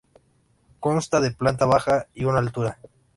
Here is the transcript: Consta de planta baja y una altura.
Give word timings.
Consta 0.79 1.19
de 1.19 1.29
planta 1.29 1.67
baja 1.67 2.07
y 2.15 2.25
una 2.25 2.39
altura. 2.39 2.79